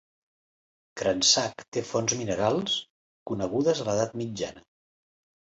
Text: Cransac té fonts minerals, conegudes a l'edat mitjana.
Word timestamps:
Cransac 1.01 1.61
té 1.77 1.83
fonts 1.89 2.15
minerals, 2.23 2.79
conegudes 3.33 3.85
a 3.85 3.87
l'edat 3.91 4.19
mitjana. 4.25 4.67